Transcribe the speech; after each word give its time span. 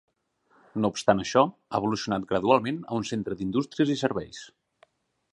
No 0.83 0.89
obstant 0.93 1.19
això, 1.23 1.43
ha 1.77 1.81
evolucionat 1.83 2.25
gradualment 2.31 2.79
a 2.93 2.97
un 3.01 3.05
centre 3.09 3.37
d'indústries 3.43 3.93
i 3.97 3.99
serveis. 4.03 4.41